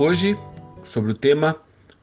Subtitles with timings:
[0.00, 0.34] Hoje,
[0.82, 1.56] sobre o tema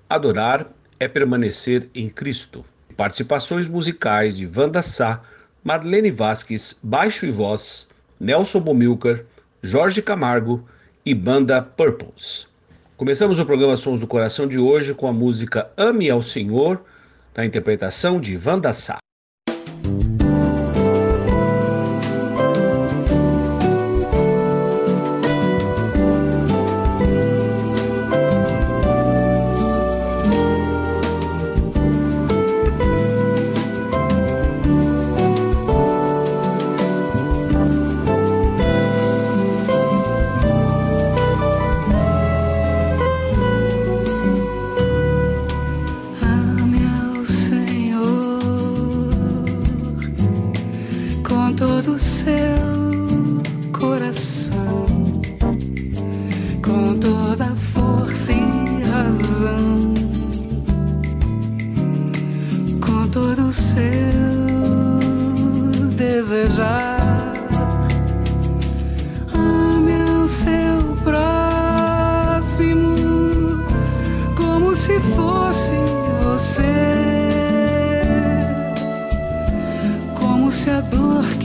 [0.08, 0.67] Adorar
[1.00, 2.64] é permanecer em Cristo.
[2.95, 5.23] Participações musicais de Wanda Sá,
[5.64, 7.89] Marlene Vasques, baixo e voz,
[8.20, 9.22] Nelson Bomilcar,
[9.64, 10.64] Jorge Camargo
[11.04, 12.48] e banda Purples.
[12.95, 16.80] Começamos o programa Sons do Coração de hoje com a música Ame ao Senhor,
[17.36, 19.00] na interpretação de Wanda Sá.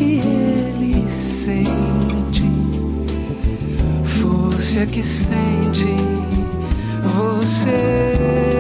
[0.03, 2.43] Que ele sente
[4.05, 5.87] fosse a que sente
[7.05, 8.52] você.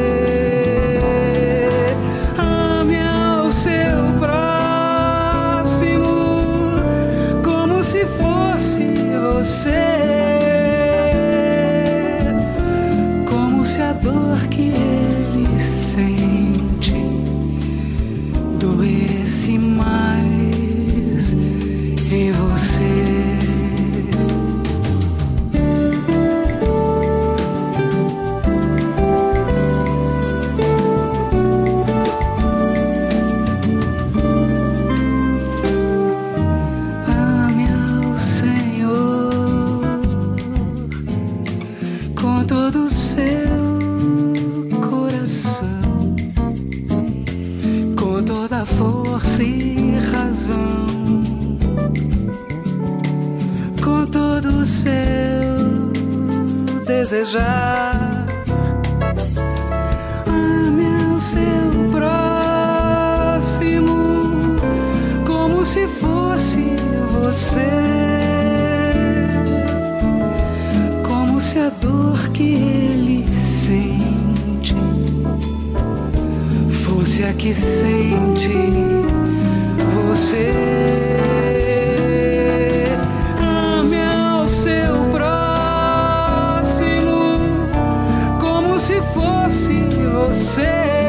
[89.52, 91.01] Fosse você.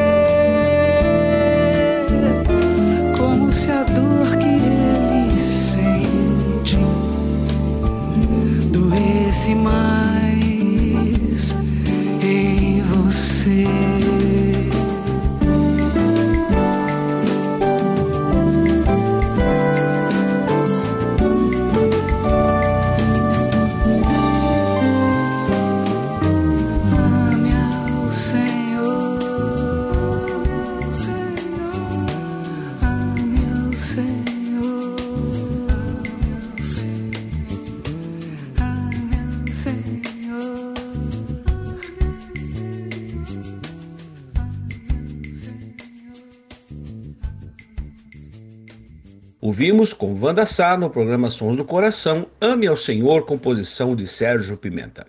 [49.54, 54.56] Ouvimos com Wanda Sá no programa Sons do Coração, Ame ao Senhor, composição de Sérgio
[54.56, 55.06] Pimenta.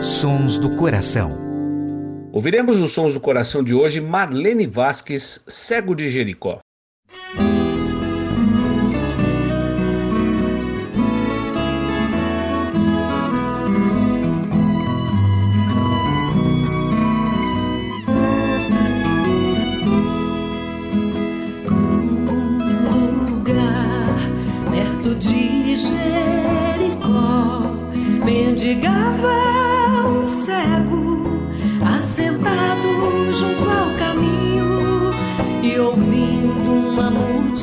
[0.00, 1.36] Sons do Coração.
[2.30, 6.60] Ouviremos nos Sons do Coração de hoje Marlene Vasques, Cego de Jericó.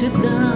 [0.03, 0.53] Jesus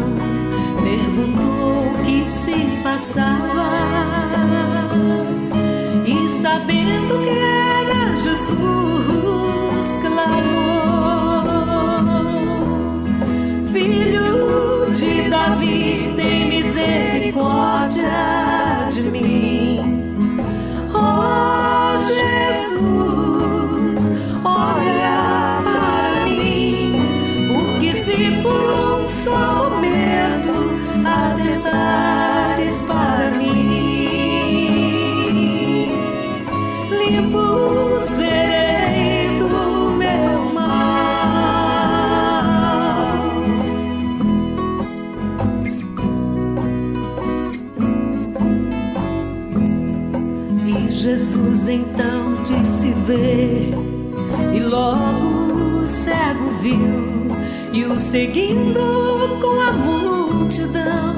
[57.98, 61.16] seguindo com a multidão,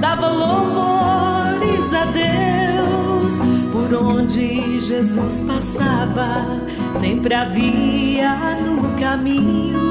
[0.00, 3.38] dava louvores a Deus.
[3.72, 6.46] Por onde Jesus passava,
[6.94, 9.82] sempre havia no caminho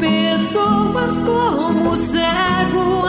[0.00, 3.06] pessoas como o cego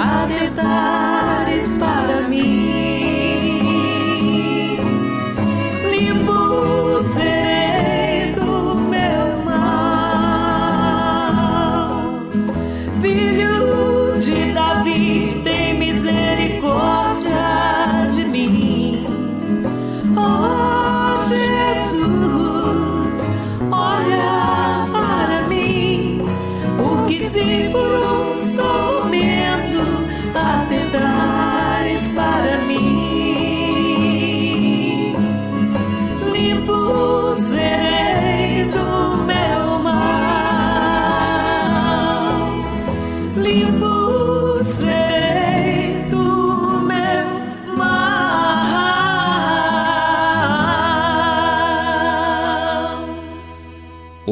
[0.00, 1.09] a detalle.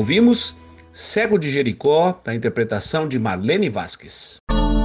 [0.08, 0.56] Ouvimos
[0.90, 4.38] Cego de Jericó, da interpretação de Marlene Vasques.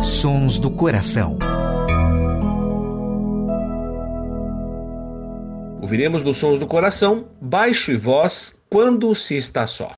[0.03, 1.39] Sons do Coração.
[5.81, 9.93] Ouviremos nos Sons do Coração, baixo e voz, quando se está só.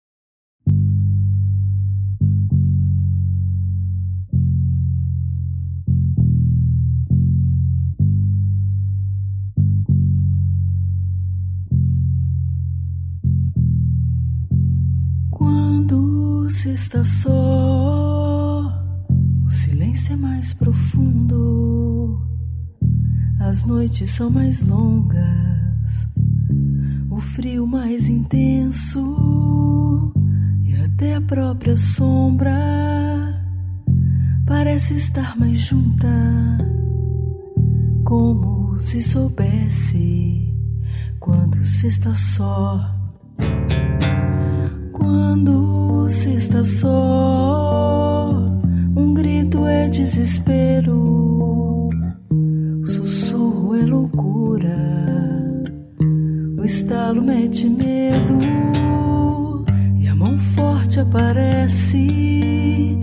[16.66, 18.74] Você está só,
[19.46, 22.20] o silêncio é mais profundo,
[23.40, 26.08] as noites são mais longas,
[27.12, 30.12] o frio mais intenso.
[30.64, 32.52] E até a própria sombra
[34.48, 36.58] parece estar mais junta,
[38.04, 40.52] como se soubesse
[41.20, 42.92] quando se está só.
[45.06, 48.32] Quando você está só.
[48.96, 51.90] Um grito é desespero,
[52.82, 54.76] o sussurro é loucura,
[56.58, 58.40] o estalo mete medo
[60.00, 62.98] e a mão forte aparece.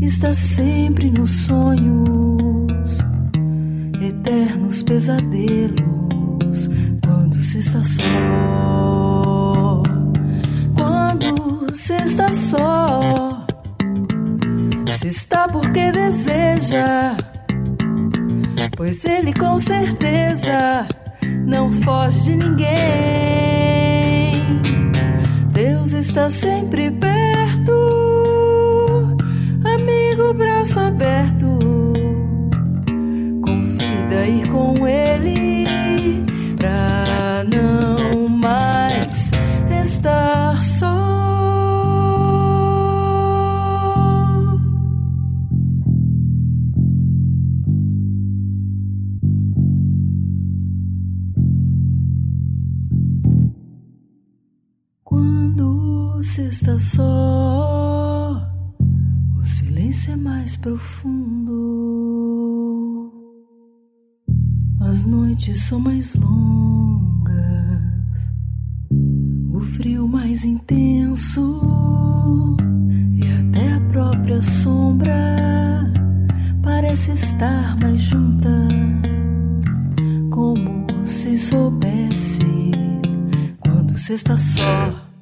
[0.00, 2.98] Está sempre nos sonhos,
[4.00, 6.70] eternos pesadelos,
[7.04, 8.93] quando se está só
[11.84, 13.00] se está só,
[14.98, 17.14] se está porque deseja,
[18.74, 20.88] pois ele com certeza
[21.46, 22.72] não foge de ninguém.
[25.52, 27.74] Deus está sempre perto,
[29.62, 31.58] amigo, braço aberto.
[33.44, 35.53] Confida ir com Ele
[56.24, 58.40] você está só,
[59.38, 61.52] o silêncio é mais profundo.
[64.80, 67.34] As noites são mais longas,
[69.52, 72.56] o frio mais intenso
[73.12, 75.36] e até a própria sombra
[76.62, 78.68] parece estar mais junta,
[80.30, 82.70] como se soubesse
[83.60, 85.13] quando você está só.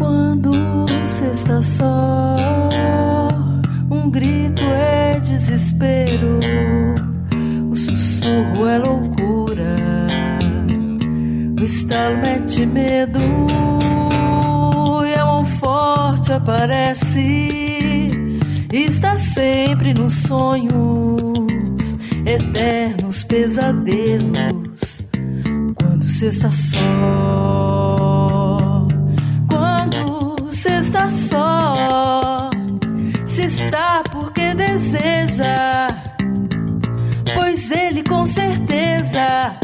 [0.00, 0.50] Quando
[0.86, 2.34] você está só,
[3.90, 6.38] um grito é desespero,
[7.70, 9.76] o sussurro é loucura,
[11.60, 13.20] o estalo mete medo
[15.04, 18.10] e a mão forte aparece,
[18.72, 25.02] está sempre nos sonhos, eternos pesadelos
[25.76, 28.59] quando você está só.
[30.90, 32.50] Está só,
[33.24, 35.86] se está porque deseja,
[37.32, 39.56] pois ele com certeza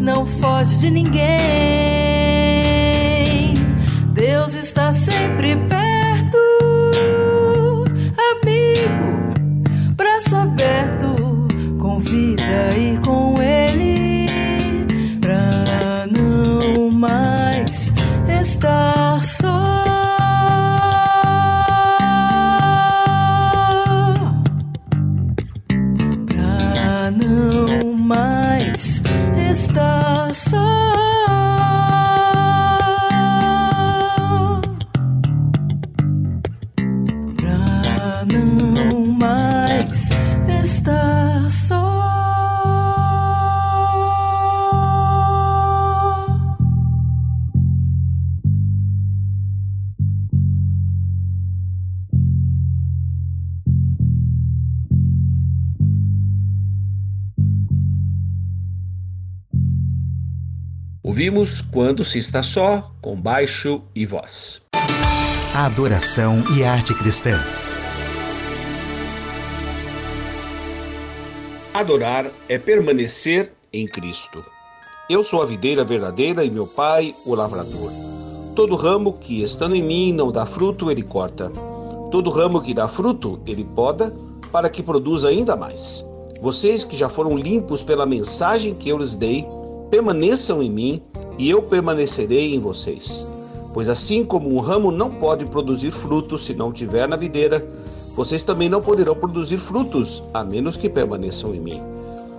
[0.00, 1.20] não foge de ninguém.
[4.14, 5.89] Deus está sempre perto,
[61.20, 64.62] Ouvimos Quando se está só, com baixo e voz.
[65.54, 67.38] Adoração e arte cristã.
[71.74, 74.42] Adorar é permanecer em Cristo.
[75.10, 77.92] Eu sou a videira verdadeira e meu pai o lavrador.
[78.56, 81.50] Todo ramo que estando em mim não dá fruto, ele corta.
[82.10, 84.10] Todo ramo que dá fruto, ele poda,
[84.50, 86.02] para que produza ainda mais.
[86.40, 89.46] Vocês que já foram limpos pela mensagem que eu lhes dei,
[89.90, 91.02] permaneçam em mim
[91.38, 93.26] e eu permanecerei em vocês.
[93.72, 97.66] Pois assim como um ramo não pode produzir frutos se não tiver na videira,
[98.14, 101.80] vocês também não poderão produzir frutos a menos que permaneçam em mim.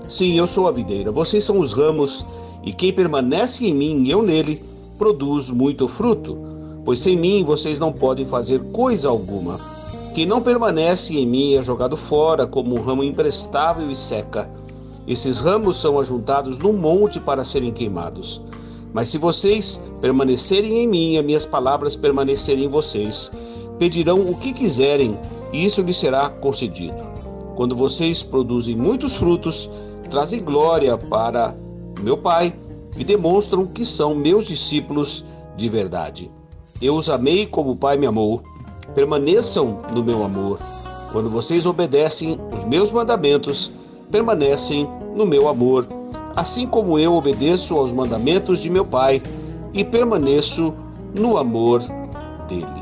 [0.08, 2.26] Sim, eu sou a videira, vocês são os ramos,
[2.64, 4.62] e quem permanece em mim e eu nele,
[4.98, 6.38] produz muito fruto.
[6.84, 9.60] Pois sem mim vocês não podem fazer coisa alguma.
[10.14, 14.50] Quem não permanece em mim é jogado fora como um ramo imprestável e seca.
[15.08, 18.42] Esses ramos são ajuntados num monte para serem queimados.
[18.94, 23.32] Mas se vocês permanecerem em mim as minhas palavras permanecerem em vocês,
[23.80, 25.18] pedirão o que quiserem
[25.52, 26.98] e isso lhes será concedido.
[27.56, 29.70] Quando vocês produzem muitos frutos,
[30.10, 31.56] trazem glória para
[32.02, 32.54] meu Pai
[32.98, 35.24] e demonstram que são meus discípulos
[35.56, 36.30] de verdade.
[36.82, 38.42] Eu os amei como o Pai me amou.
[38.96, 40.60] Permaneçam no meu amor.
[41.12, 43.72] Quando vocês obedecem os meus mandamentos,
[44.12, 45.88] permanecem no meu amor,
[46.36, 49.22] assim como eu obedeço aos mandamentos de meu Pai
[49.74, 50.74] e permaneço
[51.18, 51.82] no amor
[52.48, 52.82] dele.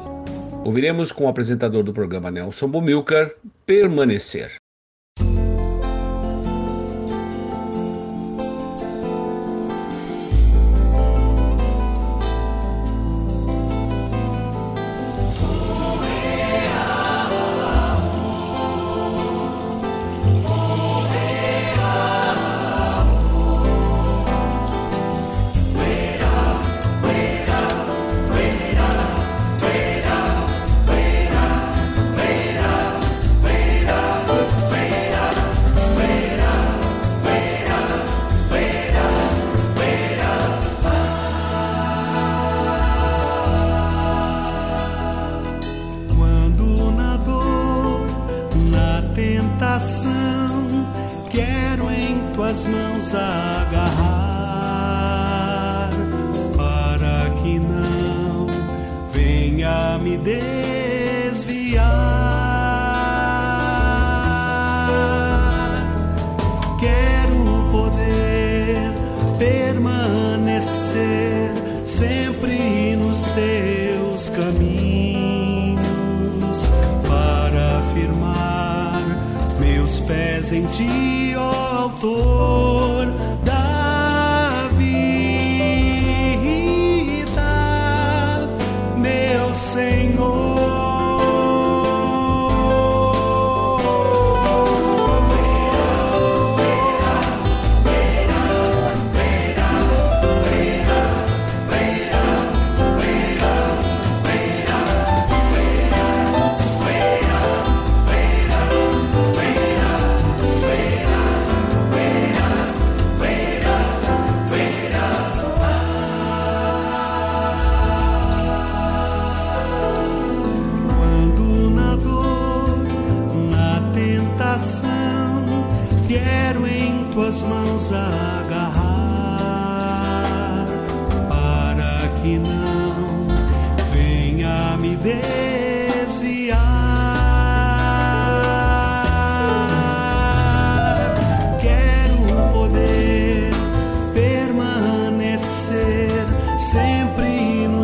[0.65, 3.31] Ouviremos com o apresentador do programa Nelson Bumilcar
[3.65, 4.58] permanecer.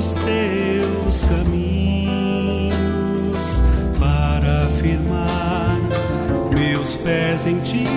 [0.05, 2.75] Nos teus caminhos
[3.99, 5.79] para afirmar
[6.55, 7.87] meus pés em ti,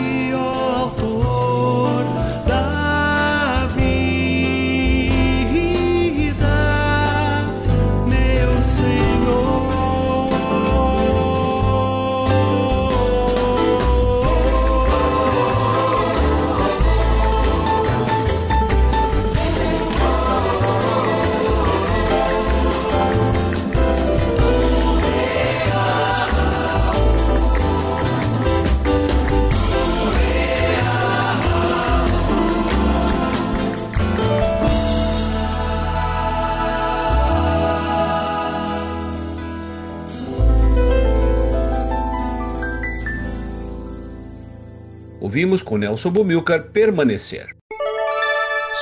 [45.29, 47.55] Ouvimos com Nelson Bumilcar Permanecer.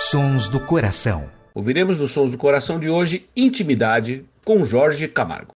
[0.08, 1.28] Sons do Coração.
[1.52, 5.50] Ouviremos nos Sons do Coração de hoje Intimidade com Jorge Camargo.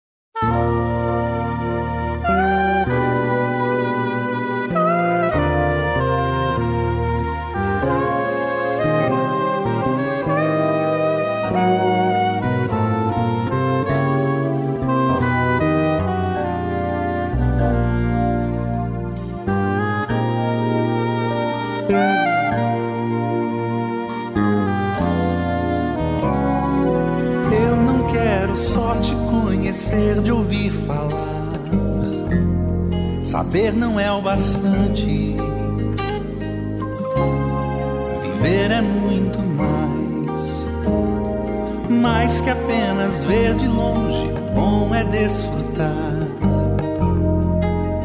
[45.28, 46.14] Desfrutar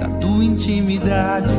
[0.01, 1.55] da tua intimidade,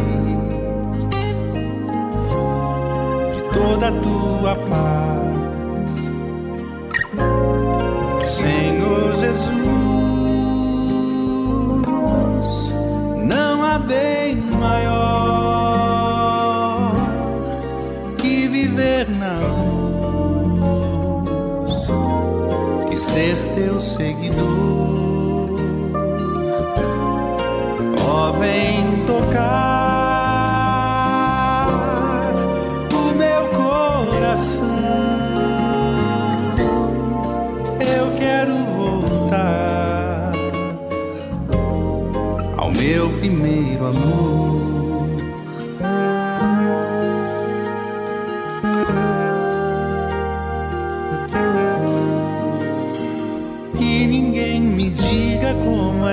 [3.31, 5.32] de toda a tua paz.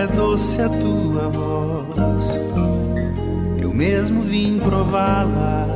[0.00, 2.40] É doce a tua voz.
[3.58, 5.66] Eu mesmo vim prová-la,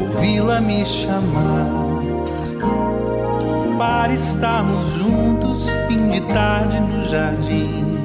[0.00, 1.84] ouvi-la me chamar
[3.76, 7.98] para estarmos juntos, fim de tarde no jardim.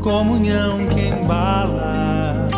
[0.00, 2.48] Comunhão que embala,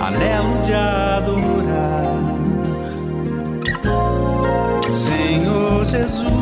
[0.00, 1.98] anelo de adorar.
[4.92, 6.37] Senhor Jesus,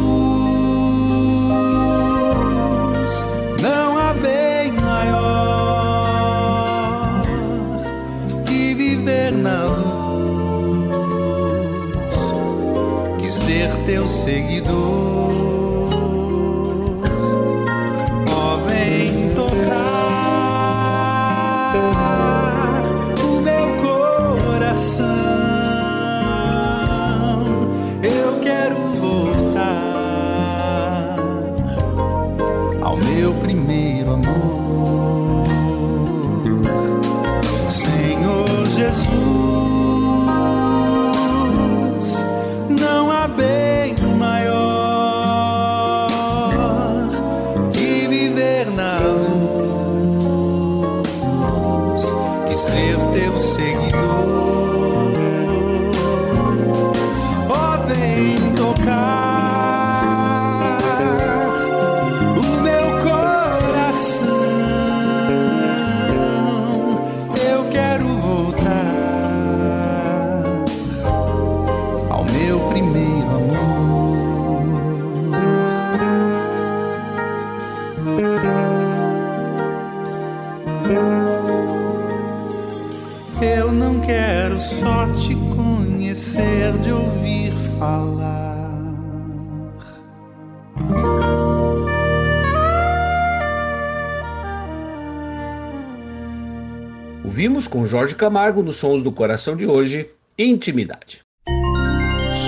[97.64, 101.22] Com Jorge Camargo nos Sons do Coração de hoje, Intimidade.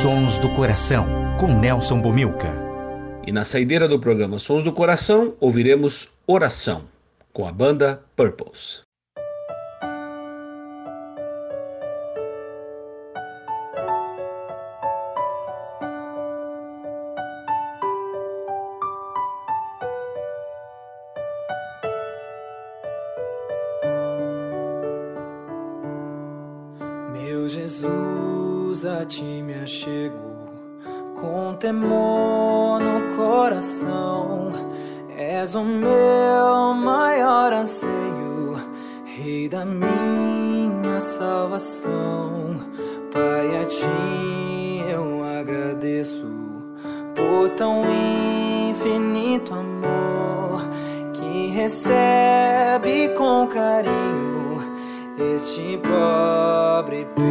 [0.02, 1.06] Sons do Coração,
[1.40, 2.52] com Nelson Bomilca.
[3.26, 6.84] E na saideira do programa Sons do Coração, ouviremos Oração,
[7.32, 8.87] com a banda Purpose.
[27.48, 30.36] Jesus, a ti me achego
[31.18, 34.52] com temor no coração.
[35.16, 38.56] És o meu maior anseio,
[39.04, 42.56] Rei da minha salvação.
[43.12, 46.26] Pai, a ti eu agradeço
[47.14, 47.82] por tão
[48.70, 50.68] infinito amor
[51.14, 54.17] que recebe com carinho
[55.38, 57.28] este pobre pecador.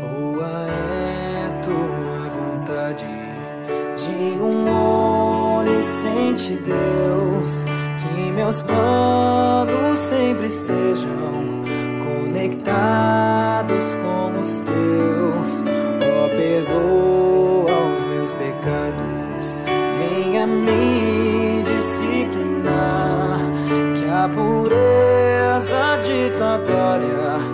[0.00, 3.04] Boa é tua vontade
[3.98, 7.66] de um onisciente Deus,
[8.04, 11.62] que meus planos sempre estejam
[12.04, 15.62] conectados com os teus.
[16.02, 19.60] Ó, perdoa os meus pecados,
[19.98, 23.38] venha me disciplinar,
[23.96, 27.53] que a pureza de tua glória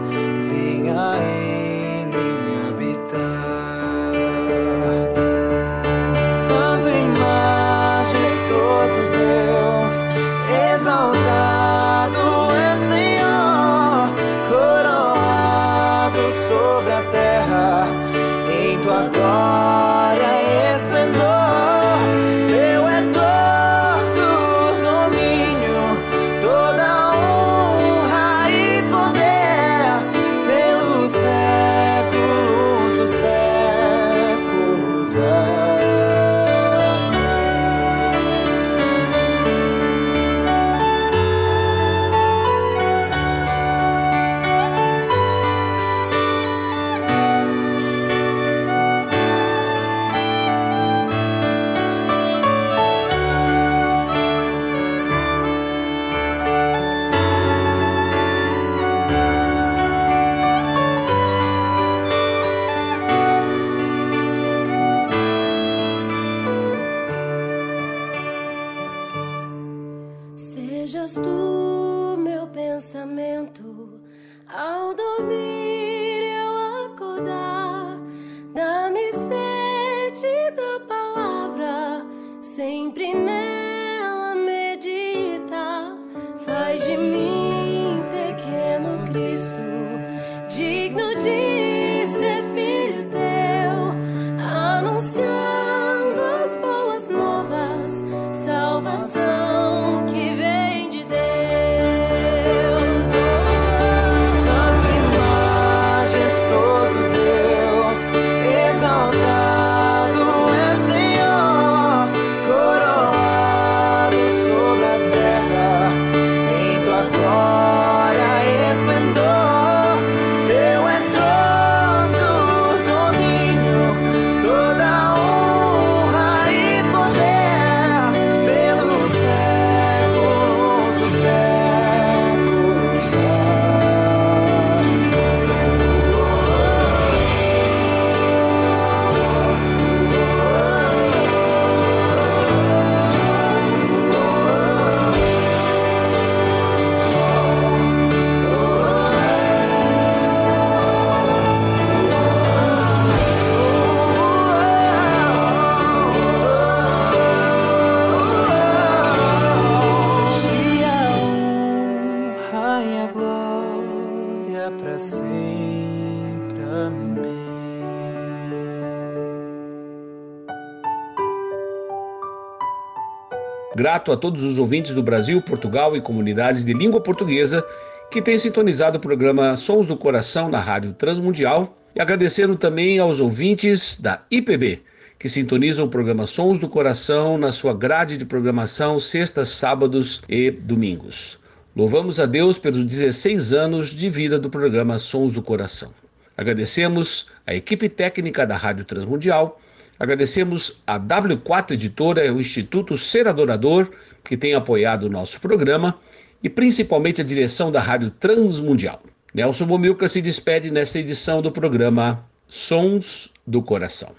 [173.91, 177.67] Grato a todos os ouvintes do Brasil, Portugal e comunidades de língua portuguesa
[178.09, 183.19] que têm sintonizado o programa Sons do Coração na Rádio Transmundial e agradecendo também aos
[183.19, 184.85] ouvintes da IPB
[185.19, 190.53] que sintonizam o programa Sons do Coração na sua grade de programação sextas, sábados e
[190.53, 191.41] domingos.
[191.75, 195.93] Louvamos a Deus pelos 16 anos de vida do programa Sons do Coração.
[196.37, 199.61] Agradecemos a equipe técnica da Rádio Transmundial,
[200.01, 203.91] agradecemos a W4 Editora e o Instituto Ser Adorador,
[204.25, 205.99] que tem apoiado o nosso programa,
[206.43, 209.03] e principalmente a direção da Rádio Transmundial.
[209.35, 214.15] Nelson Bomilca se despede nesta edição do programa Sons do Coração.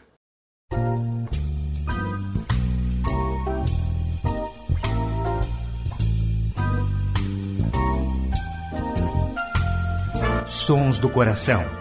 [10.45, 11.80] Sons do Coração.